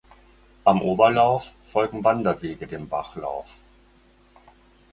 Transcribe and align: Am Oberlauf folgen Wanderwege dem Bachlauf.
Am 0.63 0.81
Oberlauf 0.81 1.53
folgen 1.61 2.03
Wanderwege 2.03 2.65
dem 2.65 2.89
Bachlauf. 2.89 3.59